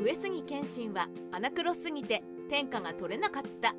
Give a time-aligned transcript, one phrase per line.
[0.00, 3.74] 上杉謙信は穴黒すぎて天下が取れなかった。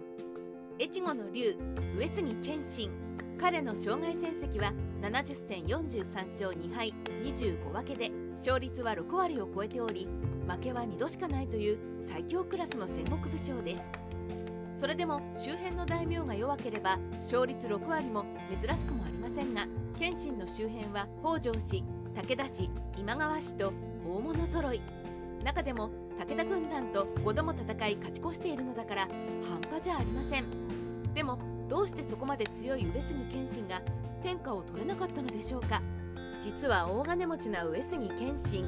[0.78, 1.56] 越後の竜
[1.98, 2.92] 上杉謙信。
[3.40, 6.94] 彼の生涯戦績は70戦43勝2敗
[7.24, 10.10] 25分けで勝率は6割を超えており
[10.46, 13.82] 負けは2度しかないという最強クラスの戦国武将です。
[14.78, 18.26] それでも周辺の大名が弱ければ勝率6割も
[18.62, 19.68] 珍しくもありませんが
[19.98, 21.84] 謙信の周辺は北条氏
[22.14, 23.72] 武田氏今川氏と
[24.06, 24.82] 大物揃い。
[25.44, 29.08] 中でも武田軍団と5度も戦い勝ち越しているのだから
[29.50, 30.46] 半端じゃありません。
[31.14, 33.82] でもどうしてそこまで強い上杉謙信が
[34.22, 35.82] 天下を取れなかったのでしょうか。
[36.42, 38.68] 実は大金持ちな上杉謙信。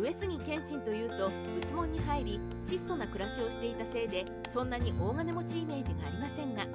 [0.00, 1.30] 上杉謙信というと
[1.60, 6.66] 仏門に入り質素な暮らしをしていたせいでそんなに大金持ちイメージがありませんが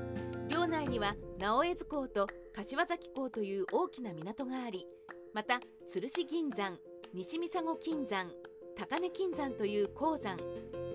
[0.48, 4.86] 領内には直江津港と柏崎港という大きな港があり
[5.34, 6.78] また鶴市銀山
[7.14, 8.28] 西三佐金山
[8.78, 10.38] 高根金山という鉱山。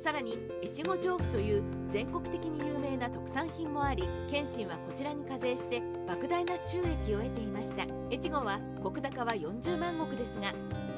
[0.05, 7.87] さらに越後上布という全国的に有名な特産品もあり謙信はこちらに課税して莫大な収益を得ていました。
[8.11, 10.53] 越後は石高は40万石ですが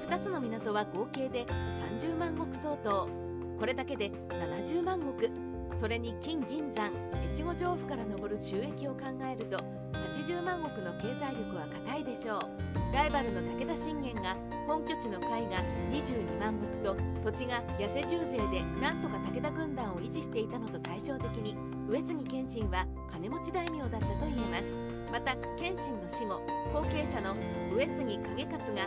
[0.09, 1.47] 2つの港は合計で
[1.99, 3.09] 30万石相当。
[3.59, 5.31] これだけで70万石。
[5.79, 6.91] それに金銀山
[7.33, 9.57] 越後上布から上る収益を考えると
[9.95, 12.72] 80万石の経済力は固いでしょう。
[12.93, 15.57] ライバルの武田信玄が本拠地の甲斐が
[15.91, 21.57] 22万石と土地が痩せ重税でなんとか武田軍団を維持していたのと対照的に
[21.89, 24.69] 上杉謙信は金持ち大名だったと言えます。
[25.11, 26.41] また謙信の死後
[26.73, 27.35] 後継者の
[27.75, 28.83] 上杉景勝が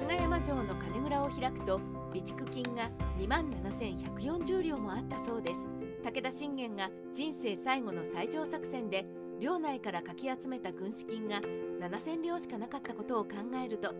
[0.00, 1.80] 春日山城の金蔵を開くと
[2.12, 5.56] 備蓄金が2万7140両もあったそうです。
[6.02, 9.04] 武田信玄が人生最後の最上作戦で
[9.40, 11.40] 領内からかき集めた軍資金が
[11.80, 13.94] 7000両しかなかったことを考えると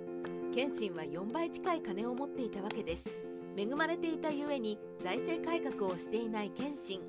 [0.55, 3.05] 謙信は4倍近い金を持っていたわけです。
[3.59, 7.01] 恵まれていたゆえに財政改革をしていない謙信。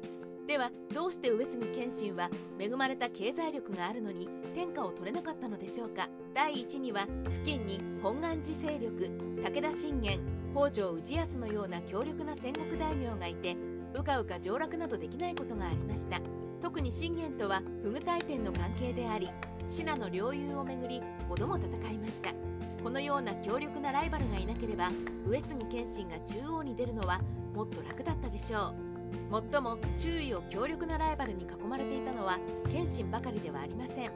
[0.46, 6.10] ではどうして上杉謙信は恵まれた経済力があるのに天下を取れなかったのでしょうか。
[6.34, 9.10] 第1には付近に本願寺勢力
[9.42, 10.20] 武田信玄
[10.54, 13.56] 北条氏康のような強力な戦国大名がいて
[13.94, 16.20] うかうか上洛などできないことがありました。
[16.62, 19.30] 特に信玄とは不具大天の関係であり
[19.66, 22.32] 信濃領有をめぐり5度も戦いました。
[22.84, 24.92] このような強力なライバルがいなければ
[25.26, 27.22] 上杉謙信が中央に出るのは
[27.54, 28.74] もっと楽だったでしょ
[29.30, 29.32] う。
[29.32, 32.40] もっとも周囲を強力なライバルに囲まれていたのは
[32.72, 34.12] 謙信ばかりではありません。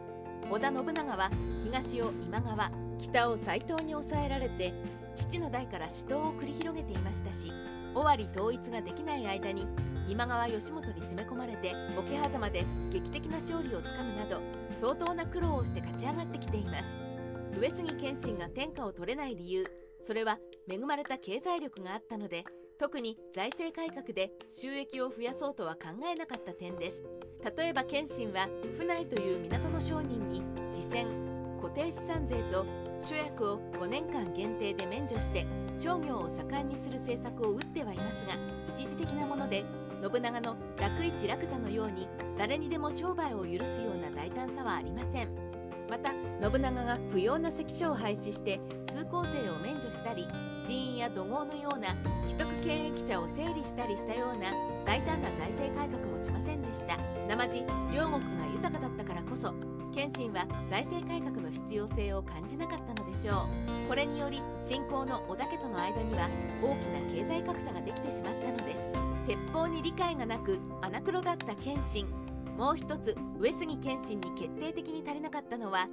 [0.49, 1.29] 織田信長は
[1.63, 4.73] 東を今川北を斎藤に抑えられて
[5.15, 7.53] 父の代から死闘を繰り広げていましたし
[7.93, 9.67] 尾張統一ができない間に
[10.11, 16.93] 今川義元に攻め込まれて桶狭間で劇的な勝利をつかむなど相当な苦労をして勝ち上がってきています。
[17.57, 19.65] 上杉謙信が天下を取れない理由
[20.03, 20.37] それは
[20.69, 22.43] 恵まれた経済力があったので
[22.77, 27.01] 特に財政改革で収益を増やそうとは考えなかった点です。
[27.57, 30.41] 例えば謙信は府内という港の商人に
[30.71, 31.07] 自戦
[31.61, 32.65] 固定資産税と
[33.05, 35.45] 諸役を5年間限定で免除して
[35.79, 38.33] 商業を盛んにする政策を打ってはいますが
[38.75, 39.63] 一時的なもので
[40.01, 42.07] 信長の楽一楽座のように
[42.37, 45.29] 誰にでも商売を許すような大胆さはありません。
[45.89, 50.25] また信長が不要な関所を廃止して通行税を免除したり
[50.65, 54.51] 人員や怒号のような既得権益者を整理したりしたような
[54.85, 56.97] 大胆な財政改革もしませんでした。
[57.27, 59.53] 生地両国が豊かだったからこそ
[59.93, 63.47] 謙信は財政改革の必要性を感じなかったのでしょ
[63.85, 63.89] う。
[63.89, 66.29] これにより信仰の織田家との間には
[66.63, 69.10] 大きな経済格差ができてしまったのです。
[69.25, 72.07] 鉄砲に理解がなく穴黒だった謙信。
[72.57, 75.87] もう一つ上杉謙信に決定的に足りなかったのは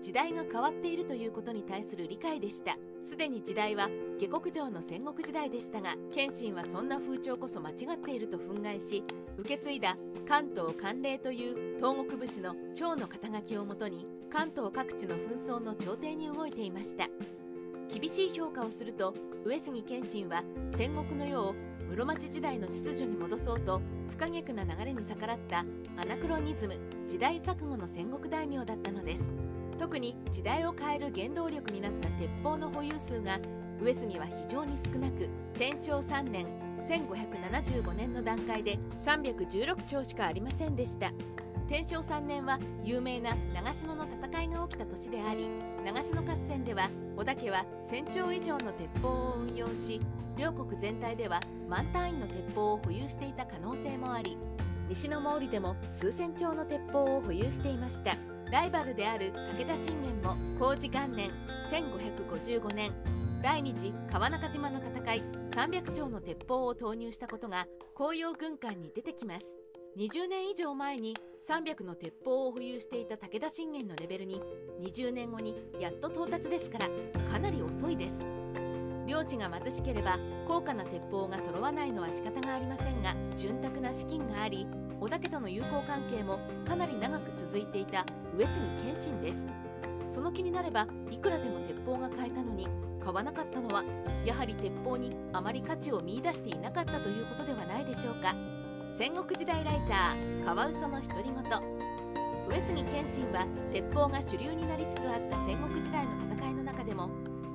[0.00, 2.76] 時代が変わっているということに対する理解でした。
[3.02, 9.02] すでに時代は下克上の戦国時代でしたが謙信はそんな風潮こそ間違っていると憤慨し
[9.36, 9.96] 受け継いだ
[10.26, 17.08] 関東関連という東国武士の長の肩書きをもとに関東各地の紛争の調停に動いていました。
[17.88, 19.14] 厳しい評価をすると
[19.44, 20.42] 上杉謙信は
[20.76, 21.54] 戦国の世を
[21.90, 25.64] 室町時代の秩序に戻そうと不可逆な流れに逆らった
[25.96, 26.76] アナクロニズム
[27.08, 29.24] 時代錯誤の戦国大名だったのです。
[29.78, 33.38] 特に時代を変える原動力になった鉄砲の保有数が
[33.80, 36.46] 上杉は非常に少なく天正3年
[36.88, 41.12] 1575年の段階で316丁しかありませんでした。
[41.66, 45.48] 天正3年は有名な長篠の戦いが起きた年であり
[45.84, 49.98] 長篠合戦では織田家は1000丁以上の鉄砲を運用し
[50.36, 54.36] 両国全体では万単位の鉄砲を保有していた可能性もあり
[54.88, 58.16] 西の毛利でも数千丁の鉄砲を保有していました。
[58.50, 61.30] ライバルである武田信玄も工事元年
[61.70, 62.92] 1555年
[63.42, 69.46] 第二次川中島の戦い300丁の鉄砲を投入したことが紅葉軍艦に出てきます。
[69.96, 71.16] 20年以上前に
[71.48, 74.40] 300の鉄砲を保有していた武田信玄のレベルに
[74.80, 76.88] 20年後にやっと到達ですから
[77.32, 78.43] かなり遅いです。
[79.06, 80.18] 領地が貧しければ
[80.48, 84.66] 高価な鉄砲が揃わないのは仕方がありませんが潤沢な資金があり
[85.00, 88.06] 織田家との友好関係もかなり長く続いていた
[88.36, 89.46] 上杉謙信です。
[90.06, 92.68] その気になればいくらでも鉄砲が買えたのに
[93.02, 93.82] 買わなかったのは
[94.24, 98.34] やはり鉄砲にあまり価値を見いだしていなかったということではないでしょうか。
[98.96, 101.34] 戦国時代ライターカワウソの独り言。
[102.46, 107.08] 上杉謙信は鉄砲が主流になりつつあった戦国時代の戦いの中でも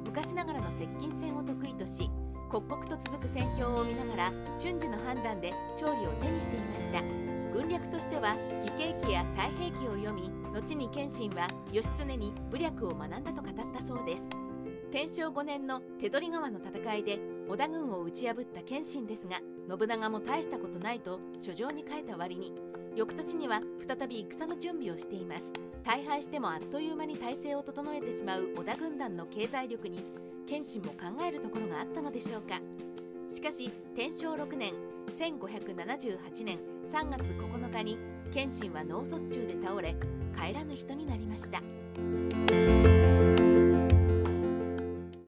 [0.06, 2.10] 昔ながらの接近戦を得意とし
[2.50, 7.04] 刻々と続く戦況を見ながら瞬時の判断で勝利を手にしていました。
[7.54, 14.24] 軍略としては義経記や太平記を読み後に謙信は義経に武略を学んだと語ったそうです。
[14.92, 19.38] 天正5年の手取川の戦いで織田軍を打ち破った謙信ですが
[19.70, 22.54] 信長も大したことないと書状に書いた割に
[23.00, 25.54] 翌年には再び戦の準備をしています。
[25.86, 30.04] 大敗してもあっという間に体制を整えてしまう織田軍団の経済力に
[30.46, 32.60] 謙信も考えるところがあったのでしょうか。
[33.34, 34.74] しかし天正6年
[35.18, 36.60] 1578年
[36.92, 37.98] 3月9日に
[38.34, 39.96] 謙信は脳卒中で倒れ
[40.36, 41.62] 帰らぬ人になりました。